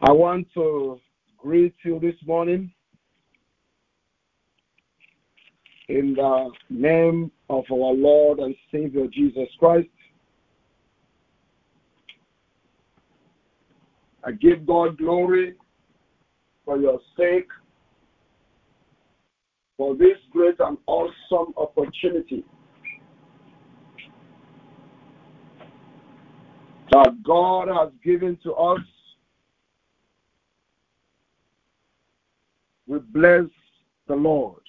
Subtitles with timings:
[0.00, 1.00] I want to
[1.36, 2.72] greet you this morning
[5.88, 9.88] in the name of our Lord and Savior Jesus Christ.
[14.24, 15.54] I give God glory
[16.64, 17.48] for your sake,
[19.76, 22.44] for this great and awesome opportunity
[26.90, 28.80] that God has given to us.
[32.86, 33.44] We bless
[34.06, 34.62] the Lord.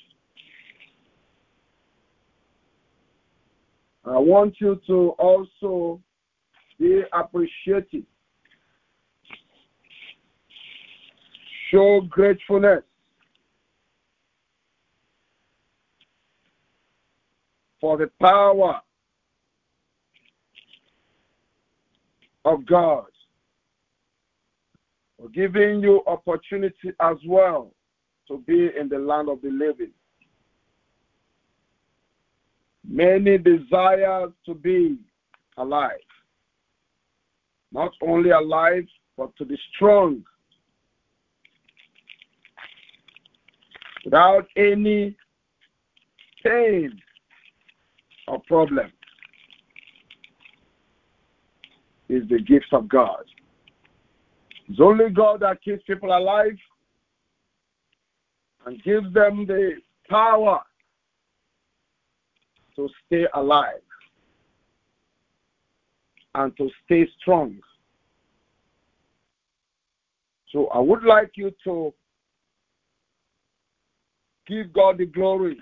[4.05, 6.01] I want you to also
[6.79, 8.03] be appreciative.
[11.71, 12.83] Show gratefulness
[17.79, 18.81] for the power
[22.45, 23.05] of God
[25.17, 27.73] for giving you opportunity as well
[28.27, 29.91] to be in the land of the living.
[32.87, 34.97] Many desire to be
[35.57, 35.91] alive.
[37.71, 38.85] Not only alive,
[39.17, 40.23] but to be strong.
[44.05, 45.15] Without any
[46.43, 46.99] pain
[48.27, 48.91] or problem.
[52.09, 53.23] Is the gift of God.
[54.67, 56.57] It's only God that keeps people alive
[58.65, 59.73] and gives them the
[60.09, 60.59] power
[62.75, 63.81] to stay alive
[66.33, 67.59] and to stay strong.
[70.51, 71.93] So I would like you to
[74.47, 75.59] give God the glory.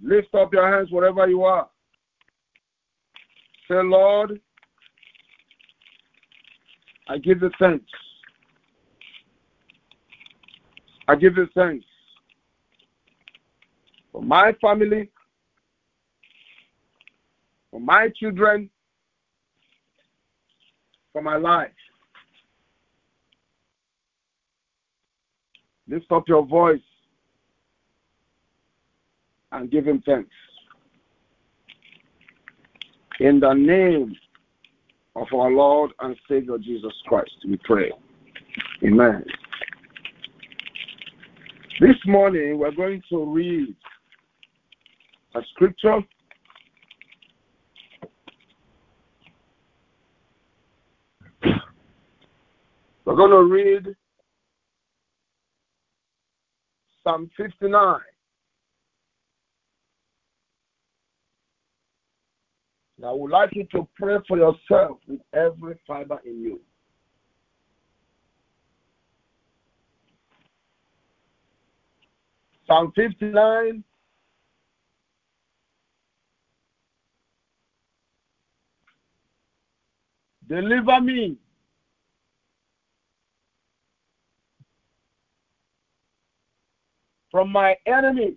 [0.00, 1.68] Lift up your hands wherever you are.
[3.70, 4.40] Say, Lord,
[7.08, 7.86] I give you thanks.
[11.06, 11.84] I give you thanks
[14.10, 15.08] for my family,
[17.70, 18.68] for my children,
[21.12, 21.70] for my life.
[25.86, 26.80] Lift up your voice
[29.52, 30.30] and give him thanks.
[33.20, 34.16] In the name
[35.14, 37.92] of our Lord and Savior Jesus Christ, we pray.
[38.82, 39.22] Amen.
[41.82, 43.76] This morning, we're going to read
[45.34, 45.98] a scripture.
[53.04, 53.94] We're going to read
[57.04, 58.00] Psalm 59.
[63.04, 66.60] I would like you to pray for yourself with every fiber in you.
[72.66, 73.82] Psalm 59.
[80.48, 81.36] Deliver me
[87.30, 88.36] from my enemies.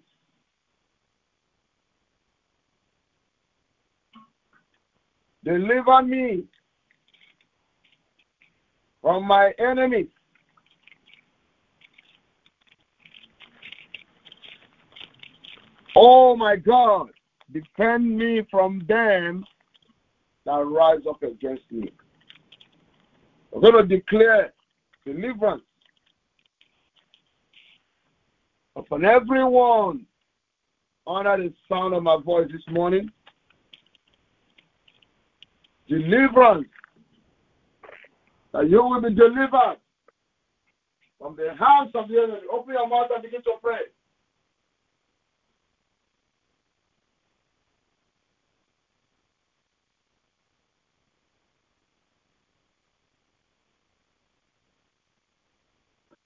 [5.43, 6.43] Deliver me
[9.01, 10.07] from my enemies.
[15.95, 17.09] Oh my God,
[17.51, 19.45] defend me from them
[20.45, 21.91] that rise up against me.
[23.53, 24.53] I'm going to declare
[25.05, 25.63] deliverance
[28.75, 30.05] upon everyone
[31.05, 33.11] under the sound of my voice this morning.
[35.87, 36.67] Deliverance.
[38.53, 39.77] That you will be delivered
[41.19, 42.39] from the hands of the enemy.
[42.51, 43.77] Open your mouth and begin to pray.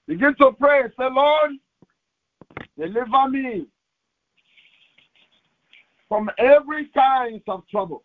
[0.08, 0.82] Begin to pray.
[0.98, 1.52] Say, Lord,
[2.78, 3.66] deliver me
[6.08, 8.04] from every kind of trouble,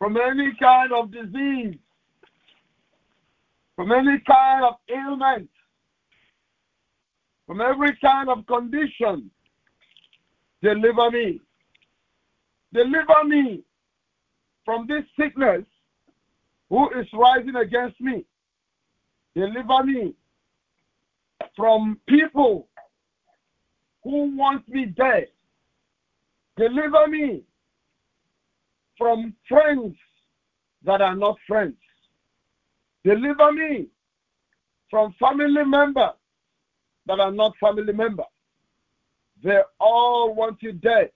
[0.00, 1.76] from any kind of disease,
[3.76, 5.48] from any kind of ailment,
[7.46, 9.30] from every kind of condition.
[10.62, 11.40] Deliver me.
[12.72, 13.62] Deliver me
[14.64, 15.64] from this sickness
[16.70, 18.24] who is rising against me.
[19.34, 20.14] Deliver me
[21.56, 22.68] from people
[24.02, 25.26] who want me dead.
[26.56, 27.42] Deliver me
[29.00, 29.96] from friends
[30.84, 31.74] that are not friends.
[33.02, 33.86] Deliver me
[34.90, 36.10] from family members
[37.06, 38.26] that are not family members.
[39.42, 41.10] They all want you dead.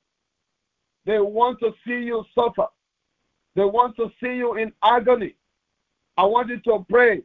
[1.04, 2.68] They want to see you suffer.
[3.54, 5.34] They want to see you in agony.
[6.16, 7.20] I want you to pray.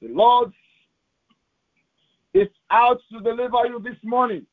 [0.00, 0.52] The Lord
[2.32, 4.46] is out to deliver you this morning.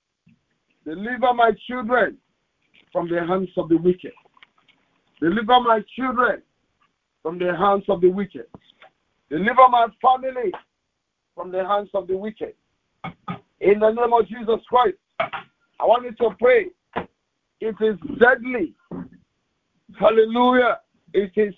[0.84, 2.18] Deliver my children
[2.92, 4.12] from the hands of the wicked.
[5.22, 6.42] Deliver my children
[7.22, 8.46] from the hands of the wicked.
[9.30, 10.52] Deliver my family
[11.36, 12.54] from the hands of the wicked.
[13.60, 16.68] In the name of Jesus Christ, I want you to pray.
[17.60, 18.74] It is deadly.
[20.00, 20.80] Hallelujah.
[21.14, 21.54] It is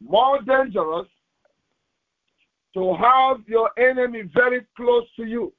[0.00, 1.08] more dangerous
[2.74, 5.52] to have your enemy very close to you.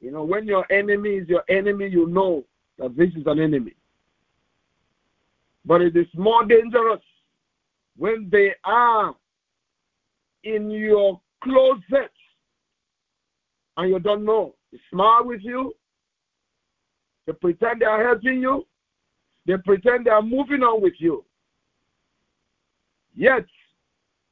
[0.00, 2.44] You know, when your enemy is your enemy, you know
[2.78, 3.74] that this is an enemy.
[5.64, 7.00] But it is more dangerous
[7.96, 9.14] when they are
[10.44, 12.10] in your closet
[13.76, 14.54] and you don't know.
[14.72, 15.74] They smile with you,
[17.26, 18.66] they pretend they are helping you,
[19.46, 21.24] they pretend they are moving on with you.
[23.14, 23.44] Yet,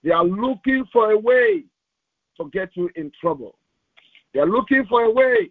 [0.03, 1.65] they are looking for a way
[2.39, 3.57] to get you in trouble.
[4.33, 5.51] They are looking for a way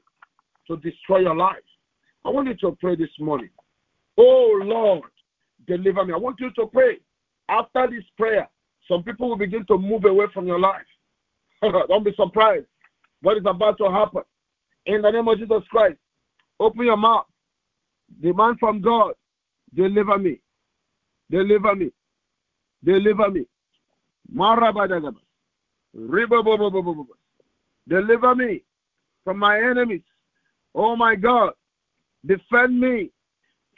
[0.67, 1.57] to destroy your life.
[2.25, 3.49] I want you to pray this morning.
[4.17, 5.11] Oh Lord,
[5.67, 6.13] deliver me.
[6.13, 6.97] I want you to pray.
[7.49, 8.47] After this prayer,
[8.87, 10.85] some people will begin to move away from your life.
[11.61, 12.65] Don't be surprised
[13.21, 14.21] what is about to happen.
[14.85, 15.97] In the name of Jesus Christ,
[16.59, 17.25] open your mouth.
[18.21, 19.13] Demand from God,
[19.75, 20.39] deliver me.
[21.29, 21.91] Deliver me.
[22.83, 23.45] Deliver me.
[27.87, 28.63] Deliver me
[29.23, 30.01] from my enemies.
[30.75, 31.53] Oh my God,
[32.25, 33.11] defend me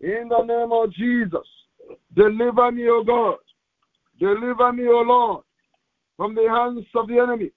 [0.00, 1.46] In the name of Jesus,
[2.14, 3.36] deliver me, O God.
[4.18, 5.44] Deliver me, O Lord,
[6.16, 7.50] from the hands of the enemy,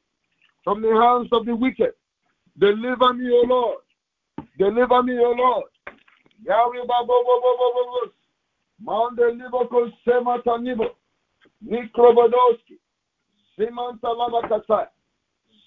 [0.63, 1.93] from the hands of the wicked.
[2.59, 3.77] Deliver me, O Lord.
[4.57, 5.69] Deliver me, O Lord.
[8.81, 9.67] Mande Libo
[10.05, 10.95] Semata Nibo.
[11.63, 12.79] Nikrobodoski.
[13.57, 14.87] Simanta Lava Kasai.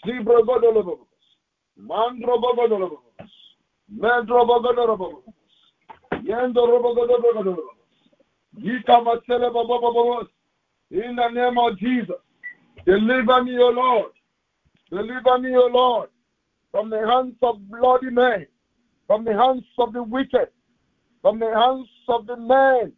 [0.04, 1.06] Zibro Godolobos.
[1.78, 3.30] Mandro Bogodolobos.
[3.88, 5.22] Medro Bogodolobos.
[6.24, 7.76] Yendo Robogodolobos.
[8.58, 10.28] Yika Masele Babobos.
[10.90, 12.16] In the name of Jesus.
[12.84, 14.12] Deliver me, O Lord.
[14.90, 16.10] Deliver me, O Lord,
[16.70, 18.46] from the hands of bloody men,
[19.06, 20.48] from the hands of the wicked,
[21.22, 22.92] from the hands of the men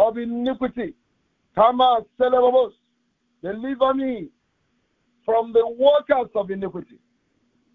[0.00, 0.94] of iniquity.
[1.54, 2.72] Kama Selebos.
[3.42, 4.28] Deliver me
[5.24, 6.98] from the workers of iniquity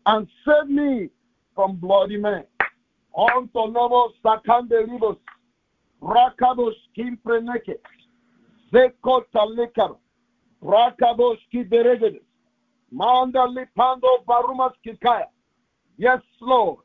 [0.06, 1.10] and save me
[1.56, 2.44] from bloody men.
[3.14, 5.18] Onto nomo sakande ribos,
[6.02, 7.76] rakabos kimpreneke,
[8.72, 9.96] zekota lekar,
[10.62, 11.38] rakabos
[12.92, 15.28] manda lipando barumas kikaya.
[15.98, 16.84] Yes, Lord,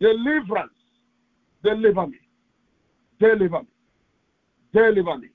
[0.00, 0.72] deliverance,
[1.64, 2.18] deliver me,
[3.18, 3.69] deliver me,
[4.72, 5.28] deliver me,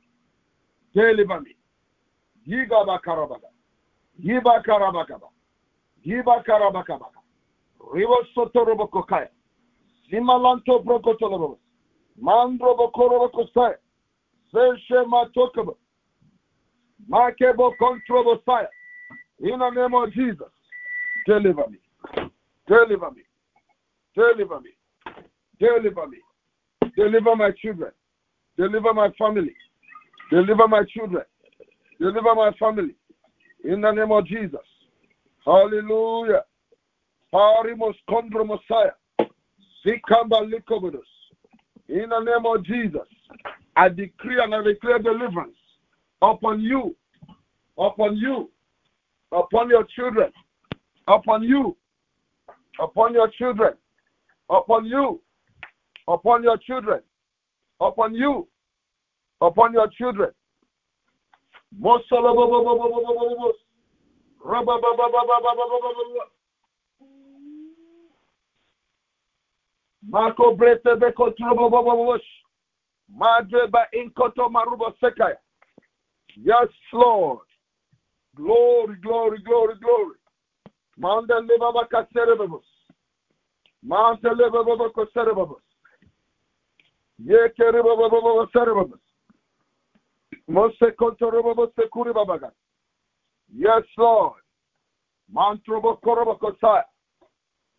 [0.93, 1.55] deliver me.
[2.47, 3.49] Yigaba karabaga,
[4.19, 5.29] yiba karabakaba,
[6.03, 7.07] yiba karabakaba,
[7.93, 9.29] ribo sotorobo kokaya.
[10.09, 11.57] Zimalanto brokotolobos.
[12.21, 13.75] Mandro bokorobokosai.
[14.53, 15.73] Zeshe matokaba.
[17.09, 18.67] Makebo kontrobosai.
[19.39, 20.51] In the name of Jesus,
[21.25, 21.77] deliver me.
[22.67, 23.23] Deliver me.
[24.15, 24.71] Deliver me.
[25.59, 26.17] Deliver me.
[26.95, 27.91] Deliver my children.
[28.57, 29.53] Deliver my family.
[30.31, 31.23] Deliver my children.
[31.99, 32.95] Deliver my family.
[33.63, 34.59] In the name of Jesus.
[35.45, 36.43] Hallelujah.
[37.33, 38.91] Kondro Messiah.
[41.87, 43.07] In the name of Jesus,
[43.75, 45.57] I decree and I declare deliverance
[46.21, 46.95] upon you,
[47.77, 48.49] upon you,
[49.31, 50.31] upon your children,
[51.07, 51.75] upon you,
[52.79, 53.73] upon your children,
[54.49, 55.21] upon you,
[56.07, 57.01] upon your children,
[57.79, 58.47] upon you,
[59.41, 60.31] upon your children.
[70.07, 72.19] Marco Brete Beko Trobobobobosh.
[73.09, 74.49] Madre ba Inkoto
[75.01, 75.35] Sekaya.
[76.37, 77.39] Yes, Lord.
[78.35, 80.15] Glory, glory, glory, glory.
[80.97, 82.63] Mountain Libaba Kaserebos.
[87.17, 87.51] Yes,
[93.97, 94.41] Lord.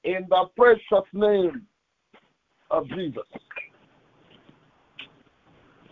[0.05, 1.66] In the precious name
[2.71, 3.23] of Jesus.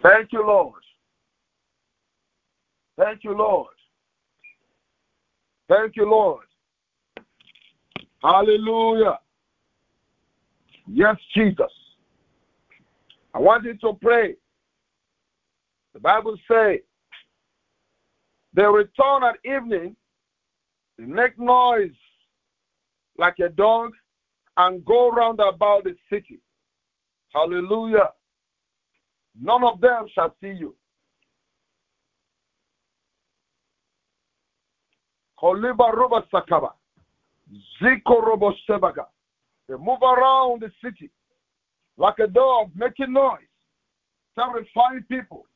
[0.03, 0.83] Thank you, Lord.
[2.99, 3.75] Thank you, Lord.
[5.69, 6.45] Thank you, Lord.
[8.23, 9.19] Hallelujah.
[10.87, 11.71] Yes, Jesus.
[13.35, 14.37] I want you to pray.
[15.93, 16.79] The Bible says
[18.55, 19.97] they return at evening,
[20.97, 21.91] they make noise
[23.19, 23.93] like a dog,
[24.57, 26.39] and go round about the city.
[27.33, 28.11] Hallelujah.
[29.41, 30.77] None of them shall see you.
[35.41, 36.71] Koliba Roba Sakaba.
[37.83, 39.07] Sebaga.
[39.69, 41.11] They move around the city
[41.97, 43.41] like a dog making noise,
[44.39, 45.47] terrifying people.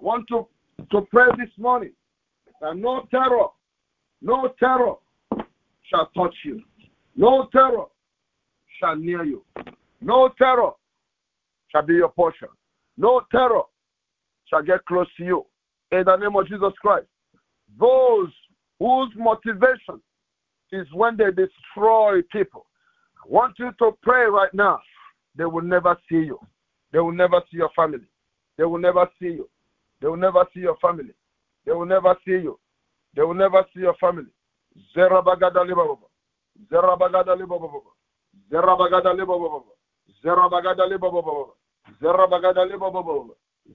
[0.00, 0.46] Want to,
[0.90, 1.92] to pray this morning
[2.60, 3.46] that no terror,
[4.20, 4.94] no terror
[5.84, 6.62] shall touch you.
[7.16, 7.86] No terror
[8.80, 9.44] shall near you.
[10.00, 10.72] No terror
[11.70, 12.48] shall be your portion.
[12.96, 13.62] No terror
[14.46, 15.46] shall get close to you.
[15.92, 17.06] In the name of Jesus Christ.
[17.78, 18.28] Those
[18.78, 20.00] whose motivation
[20.72, 22.66] is when they destroy people.
[23.24, 24.80] I want you to pray right now.
[25.36, 26.38] They will never see you.
[26.92, 28.06] They will never see your family.
[28.56, 29.48] They will never see you.
[30.00, 31.14] They will never see your family.
[31.66, 32.58] They will never see you.
[33.14, 34.30] They will never see your family.
[34.94, 36.06] Zerabagada libababa.
[36.70, 37.90] Zerabagada libababa.
[38.50, 39.64] Zerabagada libababa.
[40.22, 41.54] Zerabagada libababa.
[42.00, 43.34] Zerabagada libababa.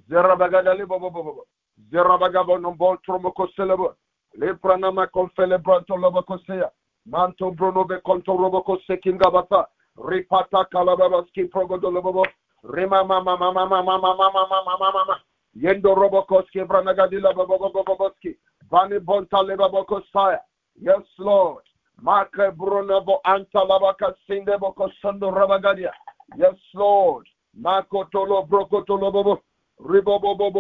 [0.10, 1.44] Zerabagada libababa.
[1.92, 3.96] Zerabagabo nombol tromoko celebo.
[4.38, 6.72] Lepranama confele branto lobokosea.
[7.06, 9.68] Manto bruno be conto roboko sekinga bata.
[10.08, 12.26] Ripata kalababaski progodolobobo.
[12.64, 15.20] Rima mama mama mama mama mama mama.
[15.56, 18.38] Yendo robokoski branagadila boboboboboski.
[18.72, 20.40] Vani bonta lebabokosaya.
[20.82, 21.64] Yes, Lord.
[22.02, 24.90] Marke brunobo anta labaka sinde boko
[25.32, 25.92] rabagadia.
[26.38, 27.28] Yes, Lord.
[27.54, 29.42] Marco tolo broko bobo.
[29.80, 30.52] Ribo bobo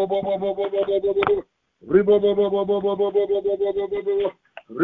[4.69, 4.77] In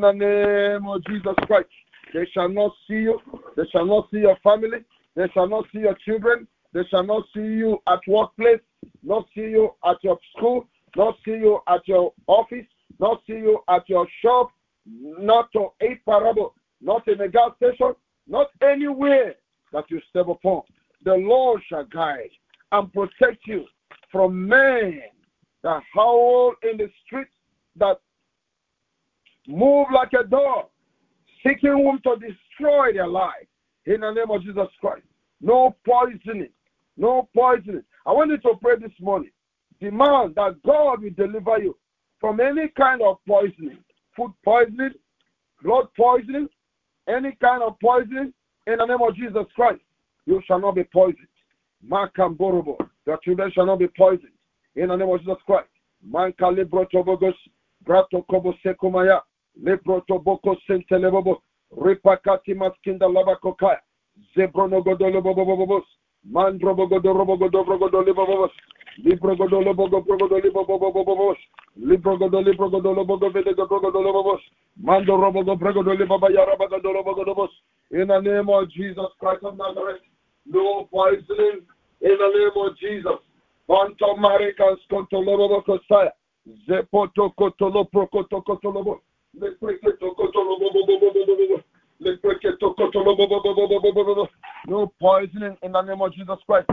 [0.00, 1.68] the name of Jesus Christ,
[2.14, 3.20] they shall not see you.
[3.56, 4.84] They shall not see your family.
[5.16, 6.46] They shall not see your children.
[6.72, 8.60] They shall not see you at workplace.
[9.02, 10.68] Not see you at your school.
[10.96, 12.66] Not see you at your office.
[13.00, 14.52] Not see you at your shop.
[14.86, 16.54] Not to a parable.
[16.80, 17.94] Not in a gas station.
[18.28, 19.34] Not anywhere
[19.72, 20.62] that you step upon.
[21.04, 22.30] The Lord shall guide
[22.70, 23.64] and protect you
[24.12, 25.02] from men
[25.62, 27.32] that howl in the streets,
[27.76, 27.98] that
[29.46, 30.66] move like a dog,
[31.42, 33.46] seeking whom to destroy their life.
[33.86, 35.06] In the name of Jesus Christ.
[35.40, 36.50] No poisoning.
[36.96, 37.82] No poisoning.
[38.06, 39.30] I want you to pray this morning.
[39.80, 41.76] Demand that God will deliver you
[42.20, 43.78] from any kind of poisoning,
[44.16, 44.90] food poisoning,
[45.62, 46.48] blood poisoning,
[47.08, 48.32] any kind of poisoning.
[48.66, 49.80] In the name of Jesus Christ,
[50.26, 51.28] you shall not be poisoned.
[51.88, 52.76] Makamborobo.
[53.06, 54.32] Your children shall not be poisoned.
[54.78, 55.66] In the name of Jesus Christ.
[56.08, 57.34] Manka librotobogos,
[57.84, 59.20] grato kobo sekumaya,
[59.60, 61.42] librotoboko sentelebobo,
[61.76, 63.80] ripakati maskinda labakokaya,
[64.36, 65.82] zebronogodolobobobobos,
[66.30, 68.50] mandrobogodorobogodobrogodolibobobos,
[69.04, 71.36] librogodolobogobrogodolibobobobos,
[71.76, 74.40] librogodolibrogodolobogovedegodrogodolobobos,
[74.80, 76.46] mandorobogobrigodolibabaya
[77.90, 80.02] In the name of Jesus Christ of Nazareth,
[80.46, 81.66] no poisoning.
[82.00, 83.27] In the name of Jesus.
[94.66, 96.66] No poisoning in the name of Jesus Christ.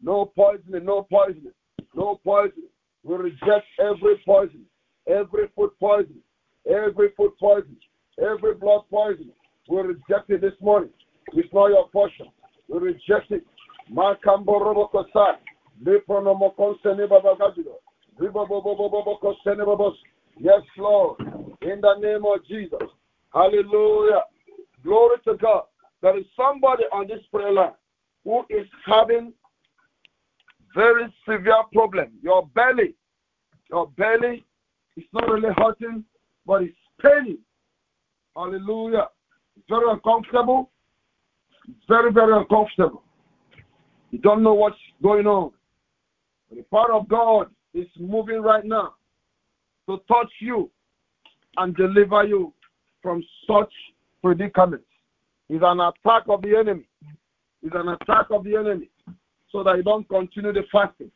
[0.00, 1.52] No poisoning, no poisoning,
[1.94, 2.68] no poisoning.
[3.04, 4.64] We reject every poison,
[5.08, 6.16] every food poison,
[6.66, 7.76] every food poison,
[8.18, 9.30] every blood poison.
[9.68, 10.90] We reject it this morning.
[11.34, 12.26] It's not your portion.
[12.68, 13.44] We reject it.
[20.38, 21.20] Yes, Lord.
[21.62, 22.88] In the name of Jesus.
[23.32, 24.22] Hallelujah.
[24.84, 25.62] Glory to God.
[26.00, 27.72] There is somebody on this prayer line
[28.24, 29.32] who is having
[30.74, 32.12] very severe problem.
[32.22, 32.94] Your belly,
[33.70, 34.44] your belly
[34.96, 36.04] is not really hurting,
[36.46, 37.38] but it's paining.
[38.36, 39.08] Hallelujah.
[39.56, 40.70] It's very uncomfortable.
[41.88, 43.04] Very, very uncomfortable.
[44.12, 45.50] You don't know what's going on.
[46.48, 48.94] But the power of God is moving right now
[49.88, 50.70] to touch you
[51.56, 52.52] and deliver you
[53.02, 53.72] from such
[54.22, 54.84] predicaments.
[55.48, 56.86] It's an attack of the enemy.
[57.62, 58.90] It's an attack of the enemy
[59.50, 61.10] so that you don't continue the fasting.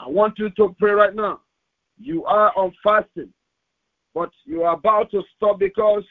[0.00, 1.40] I want you to pray right now.
[1.98, 3.32] You are on fasting,
[4.14, 6.04] but you are about to stop because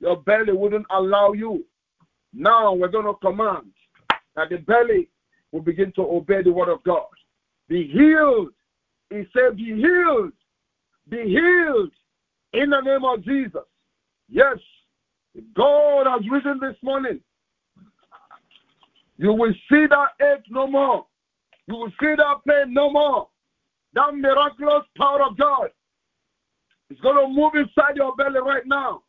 [0.00, 1.64] your belly wouldn't allow you.
[2.32, 3.70] Now we're going to command
[4.34, 5.08] that the belly
[5.56, 7.06] will begin to obey the word of God.
[7.66, 8.50] Be healed.
[9.08, 10.32] He said, Be healed.
[11.08, 11.90] Be healed
[12.52, 13.62] in the name of Jesus.
[14.28, 14.58] Yes,
[15.54, 17.20] God has risen this morning.
[19.16, 21.06] You will see that ache no more.
[21.66, 23.28] You will see that pain no more.
[23.94, 25.70] That miraculous power of God
[26.90, 29.04] is going to move inside your belly right now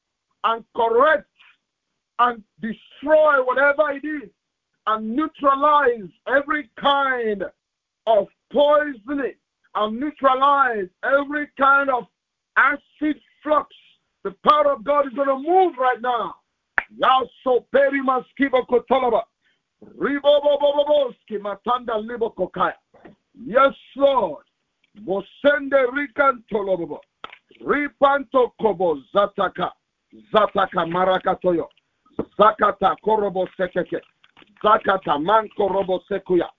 [0.46, 1.28] and correct
[2.20, 4.30] and destroy whatever it is
[4.88, 7.44] and neutralize every kind
[8.08, 9.34] of poisoning
[9.76, 12.06] and neutralize every kind of
[12.58, 13.76] acid flux.
[14.24, 16.36] The power of God is going to move right now.
[23.46, 24.44] Yes, Lord.
[25.06, 27.00] Mosende rikan tolobobo.
[27.62, 29.72] Ripanto kobo zataka.
[30.34, 31.68] Zataka marakatoyo.
[32.40, 34.02] Zakata korobo sekeke.
[34.64, 36.50] Zakata manko robo sekuya.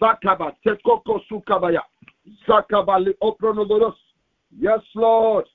[0.00, 1.82] Zakaba tekoko sukabaya.
[2.46, 3.96] Zakabali opronodoros.
[4.58, 5.46] Yes, Lord.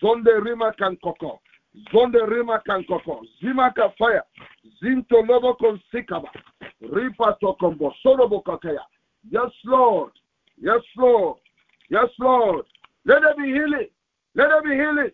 [0.00, 1.40] Zonde rima kankoko.
[1.92, 3.22] Zonde rima kankoko.
[3.40, 4.22] Zima fire.
[4.82, 6.28] Zinto lobo konsikaba.
[6.80, 7.92] Ripa tokombo.
[8.02, 8.84] Sorobo kakaya.
[9.30, 10.12] Yes, Lord.
[10.60, 11.38] Yes, Lord.
[11.90, 12.64] Yes, Lord.
[13.04, 13.88] Let there be healing.
[14.34, 15.10] Let there be healing.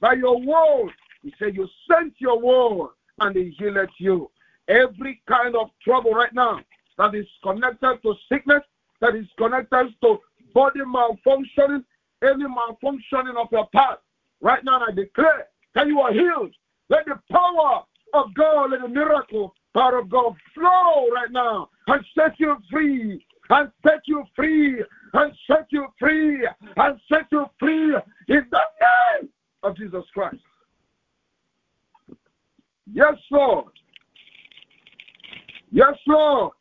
[0.00, 0.92] By your word.
[1.22, 4.30] He said, You sent your word and he healed you.
[4.68, 6.60] Every kind of trouble right now
[6.98, 8.62] that is connected to sickness,
[9.00, 10.18] that is connected to
[10.54, 11.84] body malfunctioning,
[12.22, 14.00] any malfunctioning of your part,
[14.40, 16.54] right now I declare that you are healed.
[16.88, 17.82] Let the power
[18.14, 23.24] of God, let the miracle power of God flow right now and set you free,
[23.50, 26.46] and set you free, and set you free,
[26.76, 27.94] and set you free
[28.28, 29.28] in the name
[29.62, 30.36] of Jesus Christ.
[32.92, 33.72] Yes, Lord.
[35.72, 36.52] Yes, Lord.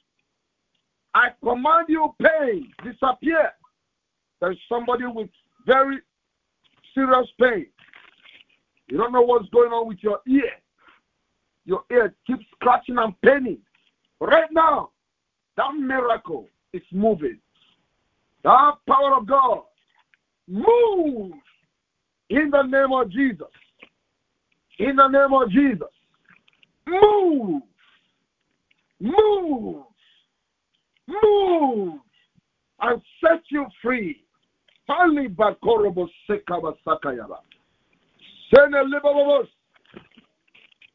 [1.13, 3.51] I command you pain disappear.
[4.39, 5.29] There's somebody with
[5.65, 5.99] very
[6.95, 7.67] serious pain.
[8.87, 10.51] You don't know what's going on with your ear.
[11.65, 13.59] Your ear keeps scratching and paining.
[14.21, 14.91] Right now,
[15.57, 17.37] that miracle is moving.
[18.43, 19.63] That power of God
[20.47, 21.33] move
[22.29, 23.47] in the name of Jesus.
[24.79, 25.87] In the name of Jesus.
[26.87, 27.61] Move.
[29.01, 29.83] Move.
[31.07, 31.99] Move.
[32.79, 34.23] And set you free.
[34.87, 37.39] Pali bakorobo sekaba sakayaba.
[38.53, 39.47] Sene libabos.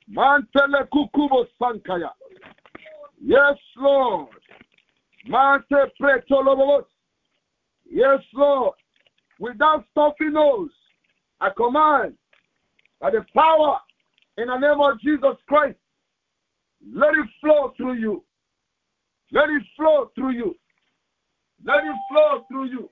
[0.09, 2.11] Mantele kukubo sankaya.
[3.21, 4.29] Yes, Lord.
[5.27, 6.85] Mante pretolobos.
[7.91, 8.75] Yes, Lord.
[9.41, 10.71] Without stopping nose,
[11.41, 12.15] I command
[13.01, 13.79] by the power
[14.39, 15.79] in the name of Jesus Christ,
[16.93, 18.23] let it flow through you.
[19.33, 20.55] Let it flow through you.
[21.65, 22.91] Let it flow through you.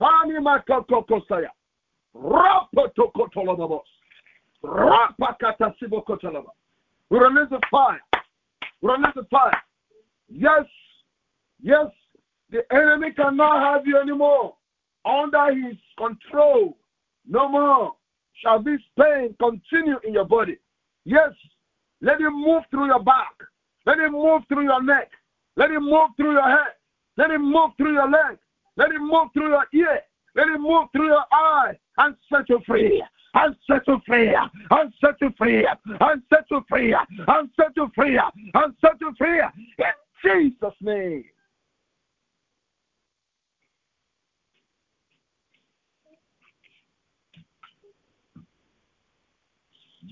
[0.00, 1.48] Pani makakokosaya.
[2.14, 3.82] Rapotokotolobos.
[4.64, 6.50] Rapakatasibokotolaba.
[7.10, 8.00] We release the fire.
[8.80, 9.62] We release the fire.
[10.28, 10.64] Yes,
[11.62, 11.86] yes,
[12.50, 14.54] the enemy cannot have you anymore.
[15.04, 16.76] Under his control.
[17.26, 17.94] No more
[18.34, 20.58] shall this pain continue in your body.
[21.04, 21.30] Yes,
[22.02, 23.32] let it move through your back.
[23.86, 25.10] Let it move through your neck.
[25.56, 26.74] Let it move through your head.
[27.16, 28.38] Let it move through your leg.
[28.76, 30.00] Let it move through your ear.
[30.34, 33.02] Let it move through your eye and set you free.
[33.34, 34.34] And set you free.
[34.70, 35.64] And set you free.
[36.00, 36.94] And set you free.
[37.28, 38.18] And set you free.
[38.54, 39.40] And set you free.
[39.78, 41.24] In Jesus' name.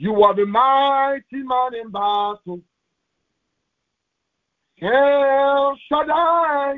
[0.00, 2.62] You are the mighty man in battle.
[4.80, 6.76] El Shaddai.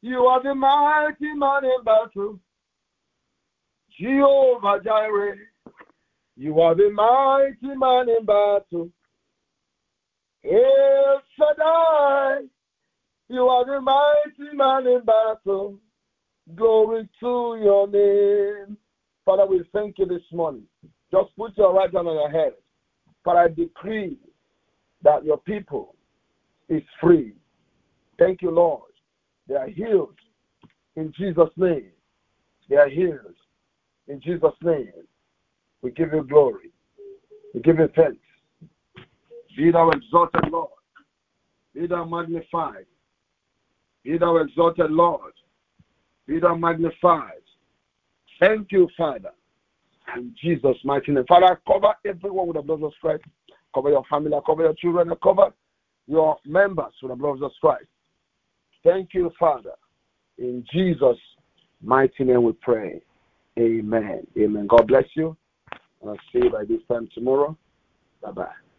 [0.00, 2.40] You are the mighty man in battle.
[4.00, 5.36] Jehovah Jireh.
[6.34, 8.88] You are the mighty man in battle.
[10.42, 12.46] El Shaddai.
[13.28, 15.78] You are the mighty man in battle.
[16.54, 18.78] Glory to your name.
[19.26, 20.66] Father, we thank you this morning.
[21.10, 22.52] Just put your right hand on your head.
[23.24, 24.16] But I decree
[25.02, 25.94] that your people
[26.68, 27.34] is free.
[28.18, 28.92] Thank you, Lord.
[29.48, 30.14] They are healed
[30.96, 31.90] in Jesus' name.
[32.68, 33.34] They are healed
[34.08, 34.92] in Jesus' name.
[35.82, 36.70] We give you glory.
[37.54, 38.18] We give you thanks.
[39.56, 40.70] Be thou exalted, Lord.
[41.74, 42.86] Be thou magnified.
[44.04, 45.32] Be thou exalted, Lord.
[46.26, 47.42] Be thou magnified.
[48.38, 49.32] Thank you, Father.
[50.16, 51.24] In Jesus' mighty name.
[51.28, 53.24] Father, cover everyone with the blood of Christ.
[53.74, 55.52] Cover your family, cover your children, cover
[56.06, 57.86] your members with the blood of Christ.
[58.84, 59.74] Thank you, Father.
[60.38, 61.18] In Jesus'
[61.82, 63.00] mighty name we pray.
[63.58, 64.26] Amen.
[64.38, 64.66] Amen.
[64.66, 65.36] God bless you.
[66.04, 67.56] I'll see you by this time tomorrow.
[68.22, 68.69] Bye bye.